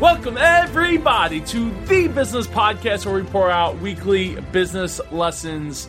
Welcome, 0.00 0.36
everybody, 0.36 1.40
to 1.40 1.70
the 1.86 2.08
business 2.08 2.48
podcast 2.48 3.06
where 3.06 3.14
we 3.14 3.22
pour 3.22 3.48
out 3.48 3.78
weekly 3.78 4.34
business 4.50 5.00
lessons 5.12 5.88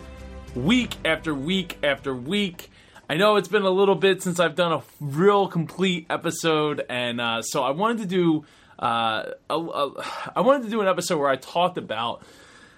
week 0.55 0.96
after 1.04 1.33
week 1.33 1.79
after 1.83 2.13
week. 2.13 2.70
I 3.10 3.18
know 3.18 3.36
it's 3.38 3.47
been 3.47 3.63
a 3.63 3.70
little 3.70 3.96
bit 3.96 4.21
since 4.21 4.39
I've 4.39 4.55
done 4.55 4.71
a 4.71 4.83
real 5.02 5.47
complete 5.47 6.05
episode, 6.10 6.86
and 6.88 7.20
uh, 7.20 7.41
so 7.41 7.63
I 7.63 7.71
wanted 7.71 8.04
to 8.04 8.05
do 8.05 8.46
uh, 8.78 9.31
a, 9.49 9.55
a, 9.55 10.05
I 10.35 10.41
wanted 10.41 10.63
to 10.65 10.69
do 10.69 10.81
an 10.81 10.87
episode 10.87 11.17
where 11.17 11.29
I 11.29 11.35
talked 11.35 11.77
about 11.77 12.21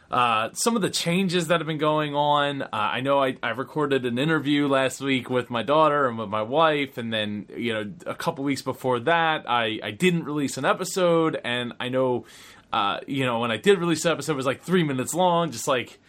uh, 0.09 0.49
some 0.53 0.75
of 0.75 0.81
the 0.81 0.89
changes 0.89 1.47
that 1.47 1.59
have 1.59 1.67
been 1.67 1.77
going 1.77 2.15
on. 2.15 2.61
Uh, 2.61 2.67
I 2.71 3.01
know 3.01 3.21
I, 3.21 3.35
I, 3.43 3.49
recorded 3.49 4.05
an 4.05 4.17
interview 4.17 4.67
last 4.67 5.01
week 5.01 5.29
with 5.29 5.49
my 5.49 5.63
daughter 5.63 6.07
and 6.07 6.17
with 6.17 6.29
my 6.29 6.43
wife, 6.43 6.97
and 6.97 7.11
then 7.11 7.47
you 7.55 7.73
know 7.73 7.93
a 8.05 8.15
couple 8.15 8.45
weeks 8.45 8.61
before 8.61 9.01
that, 9.01 9.49
I, 9.49 9.79
I 9.83 9.91
didn't 9.91 10.23
release 10.23 10.57
an 10.57 10.63
episode, 10.63 11.39
and 11.43 11.73
I 11.79 11.89
know 11.89 12.25
uh, 12.71 12.99
you 13.05 13.25
know 13.25 13.39
when 13.39 13.51
I 13.51 13.57
did 13.57 13.79
release 13.79 14.05
an 14.05 14.13
episode, 14.13 14.33
it 14.33 14.37
was 14.37 14.45
like 14.45 14.61
three 14.61 14.83
minutes 14.83 15.13
long, 15.13 15.51
just 15.51 15.67
like 15.67 15.99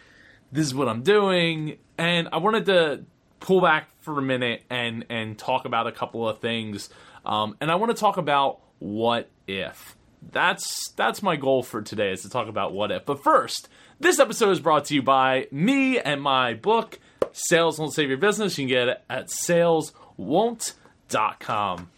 this 0.53 0.65
is 0.65 0.75
what 0.75 0.89
I'm 0.89 1.03
doing, 1.03 1.79
and 1.97 2.29
I 2.33 2.37
wanted 2.37 2.67
to 2.67 3.05
pull 3.41 3.61
back 3.61 3.89
for 4.03 4.17
a 4.17 4.23
minute 4.23 4.63
and 4.71 5.07
and 5.11 5.37
talk 5.37 5.65
about 5.65 5.89
a 5.89 5.93
couple 5.93 6.29
of 6.29 6.39
things, 6.39 6.89
um, 7.27 7.57
and 7.61 7.69
I 7.69 7.75
want 7.75 7.95
to 7.95 8.01
talk 8.01 8.17
about 8.17 8.61
what 8.79 9.29
if. 9.49 9.97
That's 10.31 10.91
that's 10.97 11.23
my 11.23 11.37
goal 11.37 11.63
for 11.63 11.81
today 11.81 12.13
is 12.13 12.23
to 12.23 12.29
talk 12.29 12.49
about 12.49 12.73
what 12.73 12.91
if. 12.91 13.07
But 13.07 13.23
first, 13.23 13.69
this 13.99 14.19
episode 14.19 14.51
is 14.51 14.61
brought 14.61 14.85
to 14.87 14.95
you 14.95 15.03
by 15.03 15.47
me 15.51 15.99
and 15.99 16.21
my 16.21 16.55
book, 16.55 16.99
Sales 17.33 17.79
Won't 17.79 17.95
Save 17.95 18.09
Your 18.09 18.19
Business. 18.19 18.59
You 18.59 18.65
can 18.65 18.69
get 18.69 18.89
it 18.89 19.05
at 19.09 19.29
saleswon't.com. 19.29 21.91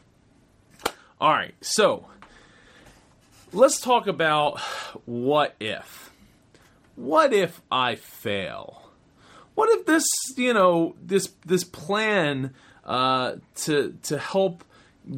All 1.21 1.33
right, 1.33 1.55
so 1.61 2.07
let's 3.53 3.81
talk 3.81 4.07
about 4.07 4.61
what 5.05 5.57
if. 5.59 6.13
What 6.95 7.33
if 7.33 7.61
I 7.71 7.97
fail? 7.97 8.91
What 9.55 9.69
if 9.79 9.87
this, 9.87 10.07
you 10.37 10.55
know, 10.55 10.95
this 11.03 11.33
this 11.45 11.65
plan 11.65 12.55
uh, 12.85 13.37
to 13.57 13.99
to 14.05 14.19
help 14.19 14.65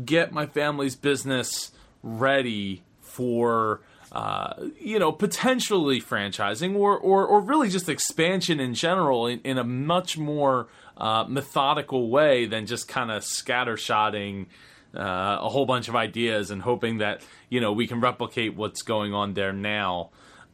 get 0.05 0.33
my 0.33 0.47
family's 0.47 0.97
business 0.97 1.73
ready 2.03 2.83
for 3.13 3.81
uh, 4.13 4.53
you 4.79 4.99
know, 4.99 5.11
potentially 5.11 5.99
franchising 5.99 6.77
or, 6.77 6.99
or, 6.99 7.27
or 7.27 7.41
really 7.41 7.71
just 7.71 7.89
expansion 7.89 8.61
in 8.61 8.75
general 8.75 9.27
in, 9.27 9.41
in 9.41 9.57
a 9.57 9.65
much 9.65 10.19
more 10.19 10.69
uh, 10.99 11.25
methodical 11.27 12.11
way 12.11 12.45
than 12.45 12.67
just 12.67 12.87
kind 12.89 13.11
of 13.11 13.23
scattershotting 13.23 14.47
uh, 14.95 15.39
a 15.41 15.49
whole 15.49 15.65
bunch 15.65 15.89
of 15.89 15.97
ideas 15.97 16.51
and 16.51 16.61
hoping 16.61 16.99
that, 16.99 17.23
you 17.49 17.59
know, 17.59 17.73
we 17.73 17.87
can 17.87 18.01
replicate 18.01 18.55
what's 18.55 18.83
going 18.83 19.15
on 19.15 19.33
there 19.33 19.53
now. 19.53 20.11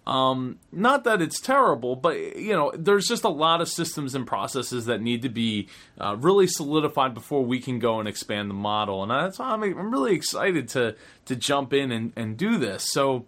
Um, 0.09 0.59
not 0.73 1.05
that 1.05 1.21
it's 1.21 1.39
terrible, 1.39 1.95
but 1.95 2.37
you 2.37 2.55
know, 2.55 2.73
there's 2.75 3.07
just 3.07 3.25
a 3.25 3.29
lot 3.29 3.61
of 3.61 3.69
systems 3.69 4.15
and 4.15 4.27
processes 4.27 4.87
that 4.87 5.03
need 5.03 5.21
to 5.21 5.29
be 5.29 5.69
uh, 6.01 6.17
really 6.17 6.47
solidified 6.47 7.13
before 7.13 7.45
we 7.45 7.61
can 7.61 7.79
go 7.79 8.01
and 8.01 8.09
expand 8.09 8.49
the 8.49 8.55
model. 8.55 9.03
And 9.03 9.11
that's 9.11 9.39
why 9.39 9.51
I'm, 9.51 9.63
I'm 9.63 9.93
really 9.93 10.15
excited 10.15 10.69
to 10.71 10.97
to 11.27 11.37
jump 11.37 11.75
in 11.75 11.93
and, 11.93 12.15
and 12.17 12.39
do 12.39 12.57
this. 12.57 12.89
So, 12.91 13.27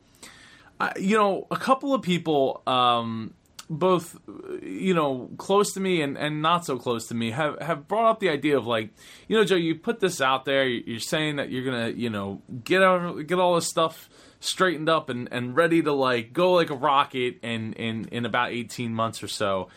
you 0.98 1.18
know, 1.18 1.46
a 1.50 1.56
couple 1.56 1.92
of 1.92 2.00
people, 2.00 2.62
um, 2.66 3.34
both 3.70 4.18
you 4.62 4.92
know, 4.92 5.30
close 5.38 5.72
to 5.74 5.80
me 5.80 6.02
and, 6.02 6.18
and 6.18 6.42
not 6.42 6.66
so 6.66 6.76
close 6.76 7.06
to 7.06 7.14
me, 7.14 7.30
have 7.30 7.56
have 7.60 7.86
brought 7.86 8.10
up 8.10 8.18
the 8.18 8.28
idea 8.28 8.58
of 8.58 8.66
like, 8.66 8.90
you 9.28 9.36
know, 9.36 9.44
Joe, 9.44 9.54
you 9.54 9.76
put 9.76 10.00
this 10.00 10.20
out 10.20 10.44
there, 10.44 10.66
you're 10.66 10.98
saying 10.98 11.36
that 11.36 11.50
you're 11.50 11.64
gonna, 11.64 11.90
you 11.90 12.10
know, 12.10 12.42
get 12.64 12.82
out, 12.82 13.24
get 13.28 13.38
all 13.38 13.54
this 13.54 13.68
stuff 13.68 14.10
straightened 14.40 14.88
up 14.88 15.08
and, 15.08 15.28
and 15.30 15.54
ready 15.54 15.82
to 15.82 15.92
like 15.92 16.32
go 16.32 16.54
like 16.54 16.70
a 16.70 16.74
rocket 16.74 17.38
in, 17.42 17.72
in 17.74 18.06
in 18.06 18.26
about 18.26 18.50
18 18.50 18.92
months 18.92 19.22
or 19.22 19.28
so. 19.28 19.68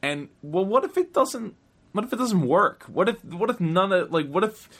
And 0.00 0.30
well, 0.40 0.64
what 0.64 0.84
if 0.84 0.96
it 0.96 1.12
doesn't? 1.12 1.54
What 1.92 2.06
if 2.06 2.12
it 2.12 2.16
doesn't 2.16 2.46
work? 2.46 2.84
What 2.84 3.10
if 3.10 3.22
what 3.22 3.50
if 3.50 3.60
none 3.60 3.92
of 3.92 4.10
like 4.10 4.28
what 4.28 4.44
if 4.44 4.70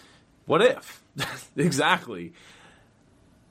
what 0.47 0.63
if 0.63 1.03
exactly? 1.57 2.33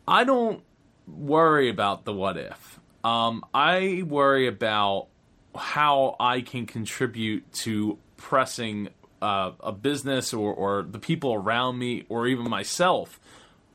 I 0.08 0.24
don't 0.24 0.64
worry 1.08 1.70
about 1.70 2.06
the 2.06 2.14
what 2.14 2.38
if. 2.38 2.80
Um, 3.04 3.44
I 3.54 4.04
worry 4.06 4.48
about 4.48 5.08
how 5.56 6.16
I 6.19 6.41
can 6.41 6.66
contribute 6.66 7.51
to 7.53 7.97
pressing 8.17 8.89
uh, 9.22 9.51
a 9.59 9.72
business 9.72 10.34
or, 10.34 10.53
or 10.53 10.84
the 10.84 11.00
people 11.00 11.34
around 11.34 11.78
me 11.78 12.06
or 12.09 12.28
even 12.28 12.50
myself 12.50 13.19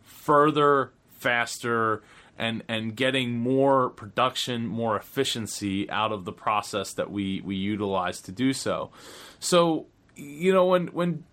further, 0.03 0.91
faster, 1.19 2.03
and 2.39 2.63
and 2.69 2.97
getting 2.97 3.39
more 3.39 3.91
production, 3.91 4.67
more 4.67 4.97
efficiency 4.97 5.89
out 5.89 6.13
of 6.13 6.25
the 6.25 6.33
process 6.33 6.93
that 6.95 7.11
we 7.11 7.41
we 7.43 7.57
utilize 7.57 8.21
to 8.23 8.33
do 8.33 8.53
so. 8.53 8.91
So 9.39 9.87
you 10.17 10.53
know 10.53 10.67
when 10.67 10.89
when 10.89 11.25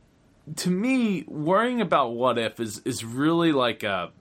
to 0.58 0.70
me 0.70 1.24
worrying 1.28 1.82
about 1.82 2.10
what 2.10 2.38
if 2.38 2.60
is 2.60 2.80
is 2.86 3.04
really 3.04 3.52
like 3.52 3.84
a 3.84 4.12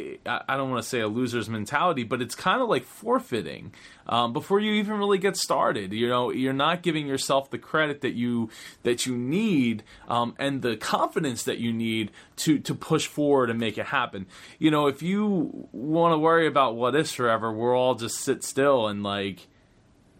I 0.00 0.56
don't 0.56 0.70
want 0.70 0.82
to 0.82 0.88
say 0.88 1.00
a 1.00 1.08
loser's 1.08 1.48
mentality, 1.48 2.04
but 2.04 2.22
it's 2.22 2.36
kind 2.36 2.62
of 2.62 2.68
like 2.68 2.84
forfeiting 2.84 3.72
um, 4.06 4.32
before 4.32 4.60
you 4.60 4.74
even 4.74 4.94
really 4.94 5.18
get 5.18 5.36
started. 5.36 5.92
You 5.92 6.08
know, 6.08 6.30
you're 6.30 6.52
not 6.52 6.82
giving 6.82 7.06
yourself 7.08 7.50
the 7.50 7.58
credit 7.58 8.02
that 8.02 8.14
you 8.14 8.48
that 8.84 9.06
you 9.06 9.16
need 9.16 9.82
um, 10.08 10.36
and 10.38 10.62
the 10.62 10.76
confidence 10.76 11.42
that 11.44 11.58
you 11.58 11.72
need 11.72 12.12
to 12.36 12.60
to 12.60 12.74
push 12.74 13.06
forward 13.08 13.50
and 13.50 13.58
make 13.58 13.76
it 13.76 13.86
happen. 13.86 14.26
You 14.58 14.70
know, 14.70 14.86
if 14.86 15.02
you 15.02 15.68
want 15.72 16.12
to 16.12 16.18
worry 16.18 16.46
about 16.46 16.76
what 16.76 16.94
is 16.94 17.12
forever, 17.12 17.52
we'll 17.52 17.72
all 17.72 17.96
just 17.96 18.18
sit 18.20 18.44
still 18.44 18.86
and 18.86 19.02
like 19.02 19.48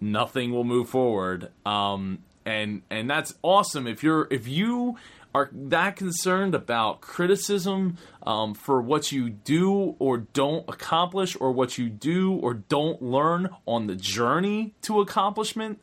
nothing 0.00 0.50
will 0.52 0.64
move 0.64 0.88
forward. 0.88 1.50
Um, 1.64 2.18
and 2.44 2.82
and 2.90 3.08
that's 3.08 3.34
awesome 3.42 3.86
if 3.86 4.02
you're 4.02 4.26
if 4.30 4.48
you 4.48 4.96
are 5.34 5.50
that 5.52 5.96
concerned 5.96 6.54
about 6.54 7.00
criticism 7.00 7.98
um, 8.26 8.54
for 8.54 8.80
what 8.80 9.12
you 9.12 9.30
do 9.30 9.96
or 9.98 10.18
don't 10.18 10.64
accomplish, 10.68 11.36
or 11.38 11.52
what 11.52 11.78
you 11.78 11.88
do 11.88 12.34
or 12.34 12.54
don't 12.54 13.02
learn 13.02 13.50
on 13.66 13.86
the 13.86 13.96
journey 13.96 14.74
to 14.82 15.00
accomplishment, 15.00 15.80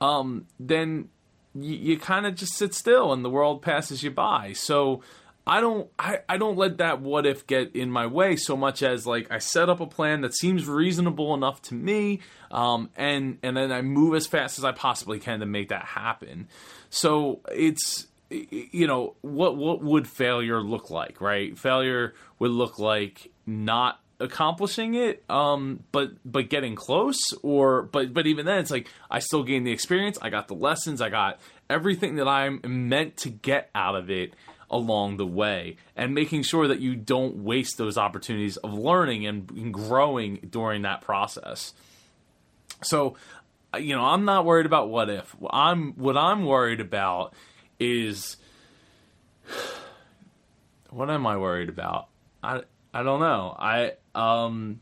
um, 0.00 0.46
then 0.60 1.08
you, 1.54 1.74
you 1.74 1.98
kind 1.98 2.26
of 2.26 2.34
just 2.34 2.54
sit 2.54 2.74
still 2.74 3.12
and 3.12 3.24
the 3.24 3.30
world 3.30 3.62
passes 3.62 4.02
you 4.02 4.10
by. 4.10 4.52
So 4.52 5.02
I 5.48 5.62
don't 5.62 5.88
I, 5.98 6.20
I 6.28 6.36
don't 6.36 6.58
let 6.58 6.76
that 6.78 7.00
what 7.00 7.26
if 7.26 7.46
get 7.46 7.74
in 7.74 7.90
my 7.90 8.06
way 8.06 8.36
so 8.36 8.54
much 8.54 8.82
as 8.82 9.06
like 9.06 9.30
I 9.30 9.38
set 9.38 9.70
up 9.70 9.80
a 9.80 9.86
plan 9.86 10.20
that 10.20 10.34
seems 10.34 10.66
reasonable 10.66 11.32
enough 11.32 11.62
to 11.62 11.74
me 11.74 12.20
um, 12.50 12.90
and 12.96 13.38
and 13.42 13.56
then 13.56 13.72
I 13.72 13.80
move 13.80 14.14
as 14.14 14.26
fast 14.26 14.58
as 14.58 14.64
I 14.64 14.72
possibly 14.72 15.18
can 15.18 15.40
to 15.40 15.46
make 15.46 15.70
that 15.70 15.84
happen. 15.84 16.48
So 16.90 17.40
it's 17.50 18.06
you 18.30 18.86
know 18.86 19.14
what 19.22 19.56
what 19.56 19.82
would 19.82 20.06
failure 20.08 20.60
look 20.60 20.90
like 20.90 21.20
right? 21.20 21.58
Failure 21.58 22.14
would 22.38 22.50
look 22.50 22.78
like 22.78 23.30
not 23.46 24.00
accomplishing 24.20 24.94
it 24.96 25.22
um 25.30 25.84
but 25.92 26.10
but 26.24 26.48
getting 26.48 26.74
close 26.74 27.20
or 27.44 27.82
but 27.82 28.12
but 28.12 28.26
even 28.26 28.44
then 28.44 28.58
it's 28.58 28.70
like 28.70 28.88
i 29.12 29.20
still 29.20 29.44
gained 29.44 29.64
the 29.64 29.70
experience 29.70 30.18
i 30.20 30.28
got 30.28 30.48
the 30.48 30.56
lessons 30.56 31.00
i 31.00 31.08
got 31.08 31.38
everything 31.70 32.16
that 32.16 32.26
i'm 32.26 32.60
meant 32.66 33.16
to 33.16 33.30
get 33.30 33.70
out 33.76 33.94
of 33.94 34.10
it 34.10 34.34
along 34.70 35.16
the 35.16 35.26
way 35.26 35.76
and 35.96 36.14
making 36.14 36.42
sure 36.42 36.68
that 36.68 36.80
you 36.80 36.94
don't 36.94 37.36
waste 37.36 37.78
those 37.78 37.96
opportunities 37.96 38.56
of 38.58 38.72
learning 38.72 39.26
and, 39.26 39.72
growing 39.72 40.36
during 40.50 40.82
that 40.82 41.00
process. 41.00 41.72
So 42.82 43.16
you 43.78 43.94
know 43.94 44.02
i'm 44.02 44.24
not 44.24 44.46
worried 44.46 44.66
about 44.66 44.88
what 44.88 45.10
if. 45.10 45.36
I'm 45.50 45.92
what 45.92 46.16
i'm 46.16 46.46
worried 46.46 46.80
about 46.80 47.34
is 47.78 48.36
what 50.90 51.10
am 51.10 51.26
I 51.26 51.36
worried 51.36 51.68
about? 51.68 52.08
I 52.42 52.62
I 52.92 53.02
don't 53.02 53.20
know. 53.20 53.54
I 53.58 53.92
um 54.14 54.80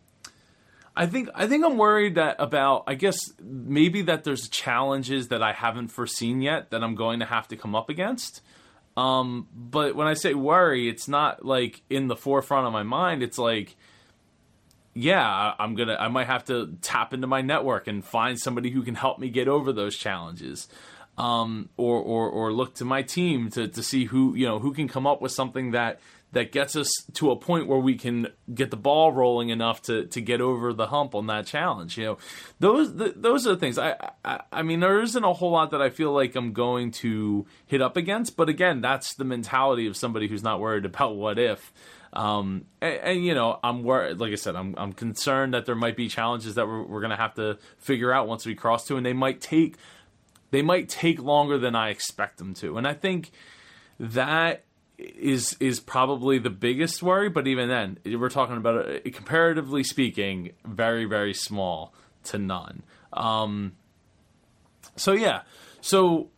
I 0.97 1.07
think 1.07 1.29
I 1.35 1.47
think 1.47 1.65
I'm 1.65 1.77
worried 1.77 2.15
that 2.15 2.37
about 2.39 2.85
I 2.87 2.95
guess 2.95 3.19
maybe 3.43 4.03
that 4.03 4.25
there's 4.25 4.49
challenges 4.49 5.29
that 5.29 5.43
I 5.43 5.53
haven't 5.53 5.89
foreseen 5.89 6.41
yet 6.41 6.71
that 6.71 6.83
I'm 6.83 6.95
going 6.95 7.21
to 7.21 7.27
have 7.27 7.49
to 7.49 7.57
come 7.57 7.75
up 7.75 7.91
against. 7.91 8.41
Um, 8.97 9.47
but 9.55 9.95
when 9.95 10.07
I 10.07 10.15
say 10.15 10.33
worry, 10.33 10.89
it's 10.89 11.07
not 11.07 11.45
like 11.45 11.83
in 11.91 12.09
the 12.09 12.17
forefront 12.17 12.67
of 12.67 12.73
my 12.73 12.83
mind. 12.83 13.23
It's 13.23 13.37
like, 13.37 13.77
yeah, 14.95 15.53
I'm 15.59 15.75
gonna 15.75 15.97
I 16.01 16.09
might 16.09 16.29
have 16.29 16.47
to 16.47 16.79
tap 16.81 17.13
into 17.13 17.27
my 17.27 17.43
network 17.43 17.89
and 17.89 18.03
find 18.03 18.39
somebody 18.39 18.71
who 18.71 18.83
can 18.83 18.95
help 18.95 19.19
me 19.19 19.29
get 19.29 19.49
over 19.49 19.73
those 19.73 19.97
challenges 19.97 20.69
um, 21.19 21.69
or, 21.77 21.99
or 21.99 22.29
or 22.29 22.53
look 22.53 22.75
to 22.77 22.85
my 22.85 23.03
team 23.03 23.51
to, 23.51 23.69
to 23.69 23.83
see 23.83 24.05
who 24.07 24.35
you 24.35 24.47
know 24.47 24.59
who 24.59 24.73
can 24.73 24.89
come 24.89 25.07
up 25.07 25.21
with 25.21 25.33
something 25.33 25.71
that 25.73 26.01
that 26.33 26.53
gets 26.53 26.77
us 26.77 26.91
to 27.15 27.31
a 27.31 27.37
point 27.37 27.67
where 27.67 27.79
we 27.79 27.95
can 27.95 28.27
get 28.53 28.71
the 28.71 28.77
ball 28.77 29.13
rolling 29.13 29.49
enough 29.49 29.81
to, 29.83 30.05
to 30.07 30.21
get 30.21 30.41
over 30.41 30.73
the 30.73 30.89
hump 30.89 31.15
on 31.15 31.29
that 31.29 31.47
challenge. 31.47 31.97
You 31.97 32.05
know, 32.05 32.19
those 32.59 32.95
the, 32.95 33.15
those 33.17 33.47
are 33.47 33.51
the 33.51 33.57
things. 33.57 33.79
I, 33.79 33.97
I 34.25 34.43
I 34.53 34.63
mean, 34.63 34.81
there 34.81 35.01
isn't 35.01 35.25
a 35.25 35.33
whole 35.33 35.53
lot 35.53 35.71
that 35.71 35.81
I 35.81 35.89
feel 35.89 36.13
like 36.13 36.35
I'm 36.35 36.53
going 36.53 36.91
to 36.93 37.47
hit 37.65 37.81
up 37.81 37.97
against, 37.97 38.37
but 38.37 38.49
again, 38.49 38.81
that's 38.81 39.15
the 39.15 39.25
mentality 39.25 39.87
of 39.87 39.97
somebody 39.97 40.29
who's 40.29 40.43
not 40.43 40.61
worried 40.61 40.85
about 40.85 41.17
what 41.17 41.39
if. 41.39 41.73
Um, 42.13 42.65
and, 42.81 42.95
and, 43.01 43.25
you 43.25 43.35
know, 43.35 43.61
I'm 43.63 43.83
worried. 43.83 44.19
Like 44.19 44.33
I 44.33 44.37
said, 44.37 44.57
I'm 44.57 44.75
I'm 44.77 44.93
concerned 44.93 45.55
that 45.55 45.65
there 45.65 45.75
might 45.75 45.97
be 45.97 46.09
challenges 46.09 46.57
that 46.57 46.67
we're, 46.67 46.83
we're 46.83 47.01
going 47.01 47.11
to 47.11 47.17
have 47.17 47.35
to 47.35 47.59
figure 47.79 48.13
out 48.13 48.29
once 48.29 48.45
we 48.45 48.55
cross 48.55 48.87
to, 48.87 48.97
and 48.97 49.07
they 49.07 49.13
might 49.13 49.41
take 49.41 49.77
they 50.51 50.63
might 50.63 50.89
take 50.89 51.21
longer 51.21 51.59
than 51.59 51.75
I 51.75 51.91
expect 51.91 52.39
them 52.39 52.55
to. 52.55 52.79
And 52.79 52.87
I 52.87 52.95
think 52.95 53.31
that 53.99 54.65
is 54.99 55.57
is 55.61 55.81
probably 55.81 56.39
the 56.39 56.51
biggest 56.51 57.03
worry. 57.03 57.29
But 57.29 57.47
even 57.47 57.69
then, 57.69 57.99
we're 58.19 58.31
talking 58.31 58.57
about 58.57 58.89
a, 58.89 59.11
comparatively 59.11 59.85
speaking, 59.85 60.53
very 60.65 61.05
very 61.05 61.35
small 61.35 61.95
to 62.25 62.39
none. 62.39 62.83
Um, 63.13 63.73
so 64.97 65.13
yeah, 65.13 65.43
so 65.81 66.31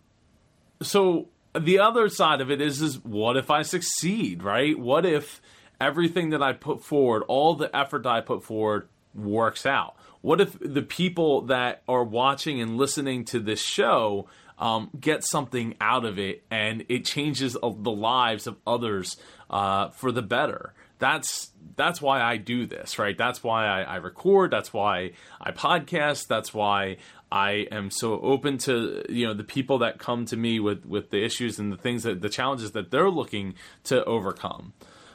so 0.83 1.29
the 1.55 1.79
other 1.79 2.09
side 2.09 2.41
of 2.41 2.51
it 2.51 2.61
is 2.61 2.83
is 2.83 3.03
what 3.05 3.37
if 3.37 3.51
I 3.51 3.63
succeed, 3.63 4.43
right? 4.43 4.79
What 4.79 5.07
if 5.07 5.41
everything 5.81 6.31
that 6.31 6.43
I 6.43 6.53
put 6.53 6.83
forward, 6.83 7.23
all 7.29 7.55
the 7.55 7.75
effort 7.77 8.03
that 8.03 8.13
I 8.13 8.21
put 8.21 8.43
forward 8.43 8.89
works 9.19 9.67
out? 9.67 9.97
What 10.21 10.41
if 10.41 10.57
the 10.61 10.83
people 10.83 11.43
that 11.43 11.83
are 11.89 12.05
watching 12.05 12.61
and 12.61 12.77
listening 12.77 13.25
to 13.27 13.41
this 13.41 13.63
show 13.63 14.29
um, 14.59 14.91
get 14.99 15.25
something 15.25 15.75
out 15.81 16.05
of 16.05 16.19
it 16.19 16.45
and 16.51 16.85
it 16.89 17.05
changes 17.05 17.53
the 17.53 17.91
lives 17.91 18.47
of 18.47 18.57
others 18.67 19.17
uh, 19.51 19.91
for 19.91 20.11
the 20.11 20.23
better? 20.23 20.75
That's 20.99 21.53
that's 21.77 22.03
why 22.03 22.21
I 22.21 22.39
do 22.39 22.67
this, 22.67 22.99
right? 22.99 23.17
That's 23.17 23.45
why 23.45 23.67
I, 23.67 23.83
I 23.83 23.97
record. 23.97 24.51
That's 24.51 24.73
why 24.73 25.13
I 25.41 25.53
podcast. 25.53 26.27
That's 26.27 26.53
why 26.53 26.97
I 27.31 27.67
am 27.71 27.91
so 27.91 28.19
open 28.21 28.59
to 28.59 29.05
you 29.09 29.27
know 29.27 29.35
the 29.35 29.45
people 29.45 29.79
that 29.79 29.99
come 29.99 30.25
to 30.27 30.37
me 30.37 30.59
with 30.59 30.85
with 30.87 31.11
the 31.11 31.25
issues 31.25 31.59
and 31.59 31.73
the 31.73 31.77
things 31.77 32.03
that 32.03 32.21
the 32.21 32.29
challenges 32.29 32.73
that 32.73 32.91
they're 32.91 33.11
looking 33.11 33.55
to 33.85 34.05
overcome. 34.05 34.73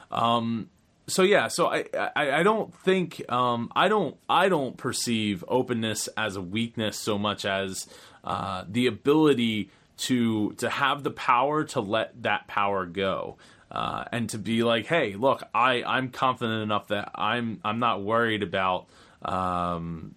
Um, 0.10 0.70
so 1.08 1.24
yeah, 1.24 1.48
so 1.48 1.68
I, 1.68 1.86
I, 2.16 2.32
I 2.40 2.44
don't 2.44 2.74
think 2.74 3.30
um, 3.32 3.72
I 3.76 3.88
don't 3.88 4.16
I 4.30 4.50
don't 4.50 4.78
perceive 4.78 5.44
openness 5.48 6.08
as 6.16 6.36
a 6.36 6.42
weakness 6.42 6.98
so 6.98 7.18
much 7.18 7.46
as 7.46 7.88
uh, 8.24 8.64
the 8.68 8.88
ability 8.88 9.70
to 9.98 10.54
to 10.54 10.70
have 10.70 11.04
the 11.04 11.12
power 11.12 11.66
to 11.66 11.82
let 11.82 12.24
that 12.24 12.48
power 12.48 12.86
go. 12.86 13.38
Uh, 13.70 14.04
and 14.12 14.30
to 14.30 14.38
be 14.38 14.62
like, 14.62 14.86
hey, 14.86 15.16
look, 15.16 15.42
I, 15.52 15.82
I'm 15.82 16.10
confident 16.12 16.62
enough 16.62 16.90
that 16.90 17.10
I'm 17.16 17.60
I'm 17.64 17.80
not 17.80 18.04
worried 18.04 18.44
about 18.44 18.86
um, 19.24 20.14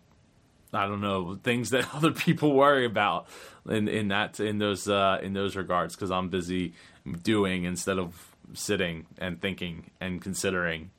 I 0.74 0.86
don't 0.86 1.00
know 1.00 1.36
things 1.42 1.70
that 1.70 1.86
other 1.94 2.12
people 2.12 2.52
worry 2.52 2.84
about 2.84 3.28
in 3.68 3.88
in 3.88 4.08
that 4.08 4.40
in 4.40 4.58
those 4.58 4.88
uh, 4.88 5.18
in 5.22 5.32
those 5.32 5.56
regards 5.56 5.94
because 5.94 6.10
I'm 6.10 6.28
busy 6.28 6.74
doing 7.22 7.64
instead 7.64 7.98
of 7.98 8.35
sitting 8.54 9.06
and 9.18 9.40
thinking 9.40 9.90
and 10.00 10.20
considering. 10.20 10.90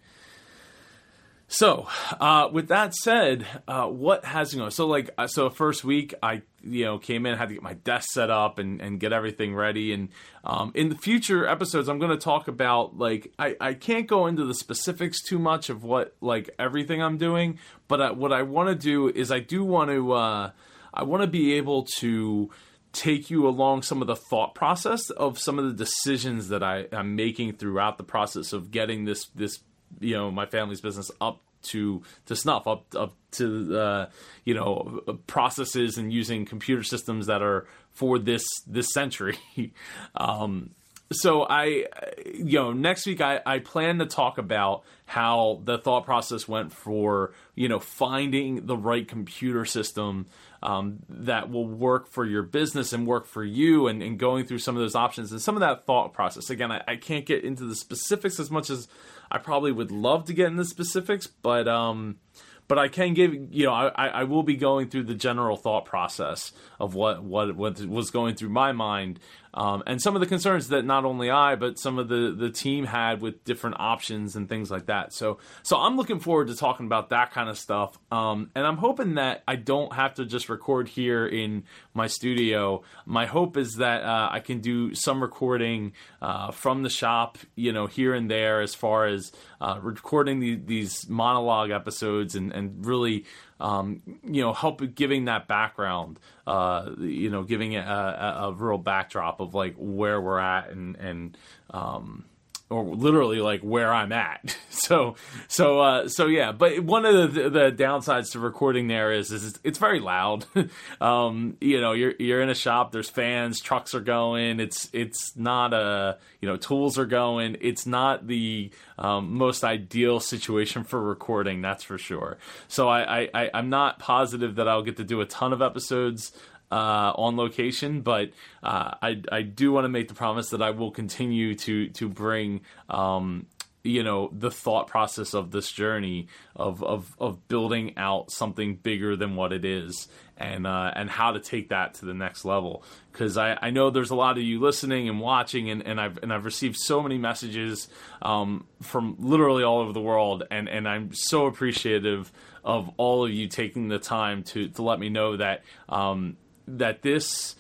So, 1.49 1.87
uh, 2.19 2.49
with 2.51 2.67
that 2.67 2.93
said, 2.93 3.47
uh, 3.69 3.85
what 3.85 4.25
has 4.25 4.53
you 4.53 4.59
know? 4.59 4.67
So, 4.67 4.85
like, 4.85 5.11
uh, 5.17 5.27
so 5.27 5.49
first 5.49 5.85
week, 5.85 6.13
I 6.21 6.41
you 6.61 6.83
know 6.83 6.97
came 6.97 7.25
in, 7.25 7.37
had 7.37 7.47
to 7.47 7.55
get 7.55 7.63
my 7.63 7.73
desk 7.73 8.09
set 8.11 8.29
up 8.29 8.59
and 8.59 8.81
and 8.81 8.99
get 8.99 9.13
everything 9.13 9.55
ready. 9.55 9.93
And 9.93 10.09
um, 10.43 10.73
in 10.75 10.89
the 10.89 10.95
future 10.95 11.47
episodes, 11.47 11.87
I'm 11.87 11.99
going 11.99 12.11
to 12.11 12.17
talk 12.17 12.49
about 12.49 12.97
like 12.97 13.31
I 13.39 13.55
I 13.61 13.73
can't 13.75 14.07
go 14.07 14.27
into 14.27 14.43
the 14.43 14.53
specifics 14.53 15.23
too 15.23 15.39
much 15.39 15.69
of 15.69 15.85
what 15.85 16.17
like 16.19 16.49
everything 16.59 17.01
I'm 17.01 17.17
doing, 17.17 17.59
but 17.87 18.01
I, 18.01 18.11
what 18.11 18.33
I 18.33 18.41
want 18.41 18.67
to 18.67 18.75
do 18.75 19.07
is 19.07 19.31
I 19.31 19.39
do 19.39 19.63
want 19.63 19.89
to 19.89 20.11
uh, 20.11 20.51
I 20.93 21.03
want 21.03 21.21
to 21.21 21.27
be 21.27 21.53
able 21.53 21.85
to 21.99 22.49
take 22.93 23.29
you 23.29 23.47
along 23.47 23.83
some 23.83 24.01
of 24.01 24.07
the 24.07 24.15
thought 24.15 24.55
process 24.55 25.09
of 25.09 25.37
some 25.39 25.59
of 25.59 25.65
the 25.65 25.73
decisions 25.73 26.49
that 26.49 26.63
I 26.63 26.85
am 26.91 27.15
making 27.15 27.53
throughout 27.53 27.97
the 27.97 28.03
process 28.03 28.53
of 28.53 28.71
getting 28.71 29.05
this 29.05 29.27
this 29.35 29.59
you 29.99 30.15
know 30.15 30.31
my 30.31 30.45
family's 30.45 30.81
business 30.81 31.11
up 31.21 31.41
to 31.63 32.01
to 32.25 32.35
snuff 32.35 32.67
up 32.67 32.85
up 32.95 33.15
to 33.31 33.77
uh, 33.77 34.09
you 34.45 34.53
know 34.53 35.01
processes 35.27 35.97
and 35.97 36.11
using 36.11 36.45
computer 36.45 36.83
systems 36.83 37.27
that 37.27 37.41
are 37.41 37.67
for 37.91 38.19
this 38.19 38.45
this 38.65 38.87
century. 38.93 39.37
um, 40.15 40.71
so 41.11 41.43
I, 41.43 41.85
you 42.25 42.59
know, 42.59 42.73
next 42.73 43.05
week 43.05 43.21
I, 43.21 43.39
I 43.45 43.59
plan 43.59 43.99
to 43.99 44.05
talk 44.05 44.37
about 44.37 44.83
how 45.05 45.61
the 45.63 45.77
thought 45.77 46.03
process 46.03 46.47
went 46.47 46.73
for 46.73 47.33
you 47.55 47.69
know 47.69 47.79
finding 47.79 48.65
the 48.65 48.75
right 48.75 49.07
computer 49.07 49.63
system 49.63 50.25
um, 50.61 50.99
that 51.07 51.49
will 51.49 51.67
work 51.67 52.07
for 52.09 52.25
your 52.25 52.43
business 52.43 52.91
and 52.91 53.07
work 53.07 53.25
for 53.25 53.43
you 53.43 53.87
and, 53.87 54.03
and, 54.03 54.17
going 54.19 54.45
through 54.45 54.59
some 54.59 54.75
of 54.75 54.81
those 54.81 54.95
options 54.95 55.31
and 55.31 55.41
some 55.41 55.55
of 55.55 55.61
that 55.61 55.85
thought 55.85 56.13
process. 56.13 56.49
Again, 56.49 56.71
I, 56.71 56.83
I, 56.87 56.95
can't 56.95 57.27
get 57.27 57.43
into 57.43 57.65
the 57.65 57.75
specifics 57.75 58.39
as 58.39 58.49
much 58.49 58.71
as 58.71 58.87
I 59.31 59.37
probably 59.37 59.71
would 59.71 59.91
love 59.91 60.25
to 60.25 60.33
get 60.33 60.47
into 60.47 60.65
specifics, 60.65 61.27
but 61.27 61.67
um, 61.67 62.17
but 62.67 62.77
I 62.77 62.87
can 62.87 63.13
give 63.13 63.33
you 63.33 63.65
know 63.65 63.73
I, 63.73 64.07
I 64.07 64.23
will 64.23 64.43
be 64.43 64.55
going 64.55 64.89
through 64.89 65.03
the 65.03 65.15
general 65.15 65.55
thought 65.55 65.85
process 65.85 66.51
of 66.79 66.95
what 66.95 67.23
what 67.23 67.55
what 67.55 67.79
was 67.81 68.11
going 68.11 68.35
through 68.35 68.49
my 68.49 68.71
mind 68.71 69.19
um, 69.57 69.81
and 69.87 69.99
some 69.99 70.15
of 70.15 70.19
the 70.19 70.27
concerns 70.27 70.67
that 70.69 70.85
not 70.85 71.03
only 71.03 71.31
I 71.31 71.55
but 71.55 71.79
some 71.79 71.97
of 71.97 72.07
the 72.09 72.35
the 72.37 72.51
team 72.51 72.85
had 72.85 73.21
with 73.21 73.43
different 73.43 73.77
options 73.79 74.35
and 74.35 74.47
things 74.47 74.69
like 74.69 74.85
that. 74.85 75.13
So 75.13 75.39
so 75.63 75.77
I'm 75.77 75.97
looking 75.97 76.19
forward 76.19 76.47
to 76.47 76.55
talking 76.55 76.85
about 76.85 77.09
that 77.09 77.31
kind 77.31 77.49
of 77.49 77.57
stuff. 77.57 77.97
Um, 78.11 78.51
and 78.53 78.67
I'm 78.67 78.77
hoping 78.77 79.15
that 79.15 79.43
I 79.47 79.55
don't 79.55 79.93
have 79.93 80.13
to 80.15 80.25
just 80.25 80.47
record 80.47 80.87
here 80.87 81.25
in 81.25 81.63
my 81.93 82.05
studio. 82.05 82.83
My 83.05 83.25
hope 83.25 83.57
is 83.57 83.77
that 83.77 84.03
uh, 84.03 84.29
I 84.31 84.41
can 84.41 84.59
do 84.59 84.93
some 84.93 85.21
recording 85.21 85.93
uh, 86.21 86.51
from 86.51 86.83
the 86.83 86.89
shop, 86.89 87.39
you 87.55 87.71
know, 87.71 87.87
here 87.87 88.13
and 88.13 88.29
there, 88.29 88.61
as 88.61 88.75
far 88.75 89.07
as 89.07 89.31
uh, 89.59 89.79
recording 89.81 90.39
the, 90.39 90.55
these 90.55 91.09
monologue 91.09 91.71
episodes 91.71 92.35
and 92.35 92.53
and 92.57 92.85
really 92.85 93.25
um, 93.59 94.01
you 94.23 94.41
know, 94.41 94.53
help 94.53 94.81
giving 94.93 95.25
that 95.25 95.47
background, 95.47 96.19
uh, 96.45 96.91
you 96.99 97.29
know, 97.29 97.43
giving 97.43 97.73
it 97.73 97.85
a, 97.85 98.43
a, 98.43 98.53
real 98.53 98.77
backdrop 98.77 99.39
of 99.39 99.55
like 99.55 99.75
where 99.77 100.21
we're 100.21 100.39
at 100.39 100.69
and 100.69 100.95
and 100.97 101.37
um, 101.71 102.25
or 102.69 102.83
literally 102.83 103.39
like 103.39 103.61
where 103.61 103.93
I'm 103.93 104.11
at. 104.11 104.57
so 104.69 105.15
so 105.47 105.79
uh, 105.79 106.07
so 106.09 106.27
yeah. 106.27 106.51
But 106.51 106.81
one 106.81 107.05
of 107.05 107.33
the, 107.33 107.49
the 107.49 107.71
downsides 107.71 108.31
to 108.31 108.39
recording 108.39 108.87
there 108.87 109.11
is 109.11 109.31
is 109.31 109.59
it's 109.63 109.79
very 109.79 109.99
loud. 109.99 110.45
um, 111.01 111.57
you 111.61 111.79
know, 111.79 111.93
you're 111.93 112.13
you're 112.19 112.41
in 112.41 112.49
a 112.49 112.55
shop. 112.55 112.91
There's 112.91 113.09
fans, 113.09 113.61
trucks 113.61 113.95
are 113.95 114.01
going. 114.01 114.59
It's 114.59 114.89
it's 114.93 115.35
not 115.35 115.73
a 115.73 116.17
you 116.41 116.47
know 116.47 116.57
tools 116.57 116.97
are 116.97 117.05
going. 117.05 117.57
It's 117.61 117.85
not 117.85 118.27
the 118.27 118.71
um, 118.97 119.33
most 119.33 119.63
ideal 119.63 120.19
situation 120.19 120.83
for 120.83 121.01
recording. 121.01 121.61
That's 121.61 121.83
for 121.83 121.97
sure. 121.97 122.37
So 122.67 122.89
I, 122.89 123.29
I 123.33 123.49
I'm 123.53 123.69
not 123.69 123.99
positive 123.99 124.55
that 124.55 124.67
I'll 124.67 124.83
get 124.83 124.97
to 124.97 125.03
do 125.03 125.21
a 125.21 125.25
ton 125.25 125.53
of 125.53 125.61
episodes 125.61 126.31
uh, 126.71 127.13
on 127.15 127.37
location, 127.37 128.01
but 128.01 128.31
uh, 128.63 128.91
I 129.01 129.21
I 129.31 129.41
do 129.41 129.71
want 129.71 129.85
to 129.85 129.89
make 129.89 130.07
the 130.07 130.13
promise 130.13 130.49
that 130.49 130.61
I 130.61 130.71
will 130.71 130.91
continue 130.91 131.55
to 131.55 131.89
to 131.89 132.09
bring 132.09 132.61
um, 132.89 133.47
you 133.87 134.03
know 134.03 134.29
the 134.33 134.51
thought 134.51 134.87
process 134.87 135.33
of 135.33 135.51
this 135.51 135.71
journey 135.71 136.27
of 136.55 136.83
of 136.83 137.15
of 137.19 137.47
building 137.47 137.97
out 137.97 138.31
something 138.31 138.75
bigger 138.75 139.15
than 139.15 139.35
what 139.35 139.53
it 139.53 139.63
is 139.63 140.07
and 140.35 140.67
uh, 140.67 140.91
and 140.95 141.09
how 141.09 141.31
to 141.31 141.39
take 141.39 141.69
that 141.69 141.95
to 141.95 142.05
the 142.05 142.13
next 142.13 142.45
level. 142.45 142.83
Because 143.11 143.37
I, 143.37 143.57
I 143.61 143.69
know 143.71 143.89
there's 143.89 144.11
a 144.11 144.15
lot 144.15 144.37
of 144.37 144.43
you 144.43 144.59
listening 144.59 145.09
and 145.09 145.19
watching 145.19 145.69
and, 145.69 145.81
and 145.85 145.99
I've 145.99 146.19
and 146.21 146.33
I've 146.33 146.45
received 146.45 146.77
so 146.77 147.01
many 147.01 147.17
messages 147.17 147.87
um, 148.21 148.65
from 148.81 149.15
literally 149.19 149.63
all 149.63 149.79
over 149.79 149.93
the 149.93 150.01
world 150.01 150.43
and 150.51 150.67
and 150.67 150.87
I'm 150.87 151.13
so 151.13 151.45
appreciative 151.45 152.31
of 152.63 152.89
all 152.97 153.25
of 153.25 153.31
you 153.31 153.47
taking 153.47 153.87
the 153.87 153.99
time 153.99 154.43
to 154.43 154.67
to 154.69 154.81
let 154.81 154.99
me 154.99 155.09
know 155.09 155.37
that 155.37 155.63
um, 155.87 156.37
that 156.67 157.01
this 157.01 157.55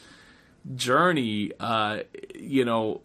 journey, 0.75 1.51
uh, 1.59 1.99
you 2.35 2.65
know, 2.65 3.01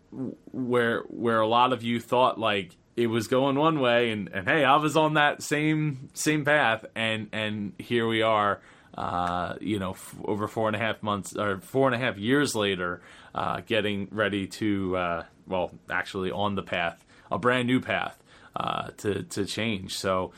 where 0.51 1.01
where 1.09 1.41
a 1.41 1.47
lot 1.47 1.73
of 1.73 1.83
you 1.83 2.01
thought 2.01 2.39
like 2.39 2.77
it 2.97 3.07
was 3.07 3.27
going 3.27 3.57
one 3.57 3.81
way, 3.81 4.11
and, 4.11 4.29
and 4.33 4.49
hey, 4.49 4.65
I 4.65 4.77
was 4.77 4.97
on 4.97 5.15
that 5.15 5.43
same 5.43 6.11
same 6.15 6.45
path, 6.45 6.85
and 6.95 7.29
and 7.33 7.73
here 7.79 8.07
we 8.07 8.23
are, 8.23 8.61
uh, 8.97 9.55
you 9.61 9.79
know, 9.79 9.93
f- 9.93 10.17
over 10.25 10.49
four 10.49 10.69
and 10.69 10.77
a 10.77 10.79
half 10.79 11.03
months 11.03 11.35
or 11.37 11.61
four 11.61 11.87
and 11.87 11.95
a 11.95 11.99
half 12.05 12.19
years 12.19 12.55
later, 12.55 13.01
uh, 13.35 13.61
getting 13.67 14.09
ready 14.11 14.47
to, 14.47 14.97
uh, 14.97 15.25
well, 15.47 15.73
actually 15.91 16.31
on 16.31 16.55
the 16.55 16.63
path, 16.63 17.05
a 17.31 17.39
brand 17.39 17.67
new 17.67 17.81
path 17.81 18.23
uh, 18.57 18.89
to 18.99 19.23
to 19.23 19.47
change. 19.47 19.97
So 19.97 20.33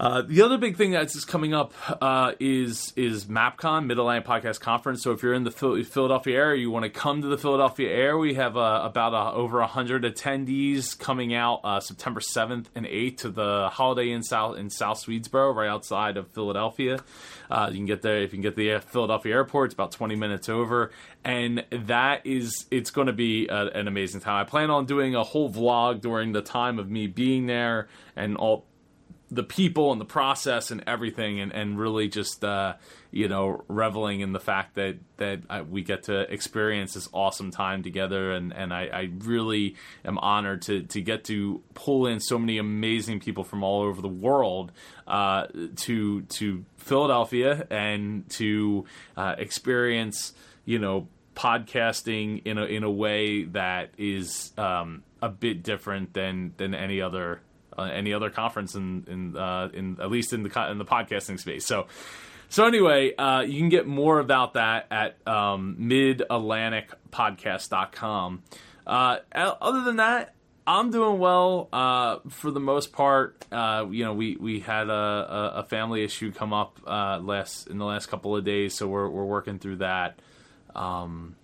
Uh, 0.00 0.22
the 0.22 0.40
other 0.40 0.56
big 0.56 0.78
thing 0.78 0.92
that's 0.92 1.26
coming 1.26 1.52
up 1.52 1.74
uh, 2.00 2.32
is 2.40 2.90
is 2.96 3.26
MapCon 3.26 3.84
Mid 3.84 3.98
Atlantic 3.98 4.26
Podcast 4.26 4.58
Conference. 4.58 5.02
So 5.02 5.12
if 5.12 5.22
you're 5.22 5.34
in 5.34 5.44
the 5.44 5.50
Philadelphia 5.50 6.38
area, 6.38 6.58
you 6.58 6.70
want 6.70 6.84
to 6.84 6.90
come 6.90 7.20
to 7.20 7.28
the 7.28 7.36
Philadelphia 7.36 7.90
area. 7.90 8.16
We 8.16 8.32
have 8.32 8.56
uh, 8.56 8.80
about 8.82 9.12
uh, 9.12 9.34
over 9.34 9.60
hundred 9.64 10.04
attendees 10.04 10.98
coming 10.98 11.34
out 11.34 11.60
uh, 11.64 11.80
September 11.80 12.20
7th 12.20 12.68
and 12.74 12.86
8th 12.86 13.18
to 13.18 13.28
the 13.28 13.68
Holiday 13.70 14.12
Inn 14.12 14.22
South 14.22 14.56
in 14.56 14.70
South 14.70 15.04
Swedesboro, 15.04 15.54
right 15.54 15.68
outside 15.68 16.16
of 16.16 16.28
Philadelphia. 16.28 17.04
Uh, 17.50 17.68
you 17.70 17.76
can 17.76 17.86
get 17.86 18.00
there 18.00 18.22
if 18.22 18.32
you 18.32 18.38
can 18.38 18.40
get 18.40 18.56
the 18.56 18.78
Philadelphia 18.78 19.34
airport. 19.34 19.66
It's 19.66 19.74
about 19.74 19.92
20 19.92 20.16
minutes 20.16 20.48
over, 20.48 20.92
and 21.26 21.62
that 21.70 22.24
is 22.24 22.64
it's 22.70 22.90
going 22.90 23.08
to 23.08 23.12
be 23.12 23.48
a, 23.48 23.66
an 23.66 23.86
amazing 23.86 24.22
time. 24.22 24.40
I 24.40 24.48
plan 24.48 24.70
on 24.70 24.86
doing 24.86 25.14
a 25.14 25.24
whole 25.24 25.52
vlog 25.52 26.00
during 26.00 26.32
the 26.32 26.40
time 26.40 26.78
of 26.78 26.90
me 26.90 27.06
being 27.06 27.44
there 27.44 27.88
and 28.16 28.38
all 28.38 28.64
the 29.30 29.44
people 29.44 29.92
and 29.92 30.00
the 30.00 30.06
process 30.06 30.70
and 30.70 30.82
everything, 30.86 31.40
and, 31.40 31.52
and 31.52 31.78
really 31.78 32.08
just 32.08 32.44
uh, 32.44 32.74
you 33.10 33.28
know 33.28 33.62
reveling 33.68 34.20
in 34.20 34.32
the 34.32 34.40
fact 34.40 34.74
that 34.74 34.98
that 35.18 35.40
I, 35.48 35.62
we 35.62 35.82
get 35.82 36.04
to 36.04 36.20
experience 36.32 36.94
this 36.94 37.08
awesome 37.12 37.50
time 37.50 37.82
together, 37.82 38.32
and 38.32 38.52
and 38.52 38.74
I, 38.74 38.86
I, 38.86 39.10
really 39.18 39.76
am 40.04 40.18
honored 40.18 40.62
to 40.62 40.82
to 40.82 41.00
get 41.00 41.24
to 41.24 41.62
pull 41.74 42.06
in 42.06 42.20
so 42.20 42.38
many 42.38 42.58
amazing 42.58 43.20
people 43.20 43.44
from 43.44 43.62
all 43.62 43.82
over 43.82 44.02
the 44.02 44.08
world 44.08 44.72
uh, 45.06 45.46
to 45.76 46.22
to 46.22 46.64
Philadelphia 46.76 47.66
and 47.70 48.28
to 48.30 48.84
uh, 49.16 49.36
experience 49.38 50.32
you 50.64 50.78
know 50.78 51.06
podcasting 51.36 52.42
in 52.44 52.58
a 52.58 52.64
in 52.64 52.82
a 52.82 52.90
way 52.90 53.44
that 53.44 53.90
is 53.96 54.52
um, 54.58 55.02
a 55.22 55.28
bit 55.28 55.62
different 55.62 56.12
than 56.14 56.52
than 56.56 56.74
any 56.74 57.00
other 57.00 57.40
uh, 57.78 57.82
any 57.82 58.12
other 58.12 58.30
conference 58.30 58.74
in 58.74 59.04
in 59.08 59.36
uh, 59.36 59.68
in 59.72 60.00
at 60.00 60.10
least 60.10 60.32
in 60.32 60.42
the 60.42 60.70
in 60.70 60.78
the 60.78 60.84
podcasting 60.84 61.38
space. 61.38 61.64
So. 61.66 61.86
So 62.52 62.66
anyway, 62.66 63.14
uh, 63.14 63.42
you 63.42 63.60
can 63.60 63.68
get 63.68 63.86
more 63.86 64.18
about 64.18 64.54
that 64.54 64.88
at 64.90 65.24
um, 65.24 65.76
midatlanticpodcast.com. 65.78 68.42
Uh, 68.84 69.18
other 69.32 69.84
than 69.84 69.98
that, 69.98 70.34
I'm 70.66 70.90
doing 70.90 71.18
well 71.18 71.68
uh, 71.72 72.18
for 72.28 72.50
the 72.50 72.60
most 72.60 72.92
part. 72.92 73.44
Uh, 73.50 73.86
you 73.90 74.04
know, 74.04 74.14
we, 74.14 74.36
we 74.36 74.60
had 74.60 74.88
a, 74.88 75.52
a 75.56 75.62
family 75.64 76.04
issue 76.04 76.32
come 76.32 76.52
up 76.52 76.78
uh, 76.86 77.18
last 77.18 77.68
in 77.68 77.78
the 77.78 77.84
last 77.84 78.06
couple 78.06 78.36
of 78.36 78.44
days, 78.44 78.74
so 78.74 78.86
we're 78.86 79.08
we're 79.08 79.24
working 79.24 79.58
through 79.58 79.76
that. 79.76 80.20
Um, 80.74 81.36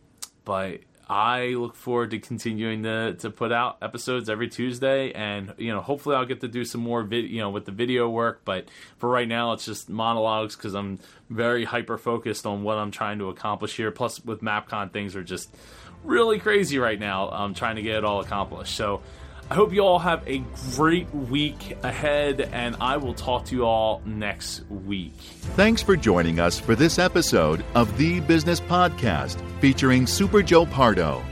but 0.45 0.81
I 1.09 1.49
look 1.51 1.77
forward 1.77 2.11
to 2.11 2.19
continuing 2.19 2.83
to, 2.83 3.15
to 3.15 3.31
put 3.31 3.53
out 3.53 3.79
episodes 3.81 4.29
every 4.29 4.49
Tuesday, 4.49 5.13
and 5.13 5.55
you 5.57 5.73
know, 5.73 5.81
hopefully, 5.81 6.17
I'll 6.17 6.27
get 6.27 6.41
to 6.41 6.49
do 6.49 6.65
some 6.65 6.81
more 6.81 7.05
vid, 7.05 7.31
you 7.31 7.41
know, 7.41 7.51
with 7.51 7.65
the 7.65 7.73
video 7.73 8.09
work. 8.09 8.43
But 8.45 8.67
for 8.99 9.09
right 9.09 9.29
now, 9.29 9.53
it's 9.53 9.65
just 9.65 9.89
monologues 9.89 10.57
because 10.57 10.75
I'm 10.75 10.99
very 11.31 11.65
hyper 11.65 11.97
focused 11.97 12.45
on 12.45 12.65
what 12.65 12.77
I'm 12.79 12.91
trying 12.91 13.19
to 13.21 13.29
accomplish 13.29 13.77
here. 13.77 13.93
Plus, 13.93 14.25
with 14.25 14.41
MapCon, 14.41 14.93
things 14.93 15.15
are 15.15 15.23
just 15.23 15.55
really 16.03 16.41
crazy 16.41 16.79
right 16.79 16.99
now. 16.99 17.29
I'm 17.31 17.55
trying 17.55 17.77
to 17.77 17.83
get 17.83 17.97
it 17.97 18.05
all 18.05 18.21
accomplished. 18.21 18.75
So 18.75 19.03
I 19.49 19.55
hope 19.55 19.73
you 19.73 19.83
all 19.83 20.01
have 20.01 20.27
a 20.27 20.43
great 20.75 21.13
week 21.15 21.77
ahead, 21.85 22.41
and 22.41 22.77
I 22.81 22.97
will 22.97 23.15
talk 23.15 23.45
to 23.47 23.55
you 23.55 23.65
all 23.65 24.03
next 24.05 24.69
week. 24.69 25.15
Thanks 25.55 25.83
for 25.83 25.97
joining 25.97 26.41
us 26.41 26.59
for 26.59 26.75
this 26.75 26.99
episode 26.99 27.65
of 27.77 27.97
The 27.97 28.19
Business 28.21 28.61
Podcast 28.61 29.41
featuring 29.61 30.07
Super 30.07 30.43
Joe 30.43 30.67
Pardo. 30.67 31.23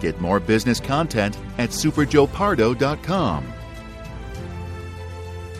Get 0.00 0.20
more 0.20 0.38
business 0.38 0.78
content 0.78 1.36
at 1.58 1.70
superjoepardo.com. 1.70 3.52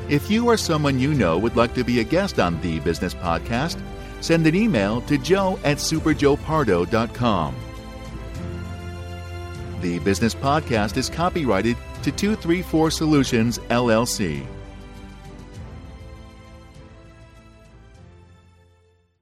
If 0.08 0.30
you 0.30 0.47
or 0.47 0.56
someone 0.56 1.00
you 1.00 1.12
know 1.12 1.38
would 1.38 1.56
like 1.56 1.75
to 1.75 1.82
be 1.82 1.99
a 1.99 2.04
guest 2.04 2.38
on 2.38 2.61
The 2.61 2.78
Business 2.80 3.14
Podcast, 3.14 3.82
send 4.20 4.47
an 4.47 4.54
email 4.54 5.00
to 5.02 5.18
joe 5.18 5.58
at 5.64 5.78
superjoepardo.com. 5.78 7.54
The 9.80 10.00
Business 10.00 10.35
Podcast 10.35 10.97
is 10.97 11.08
copyrighted 11.08 11.76
to 12.02 12.11
234 12.11 12.90
Solutions, 12.90 13.58
LLC. 13.70 14.44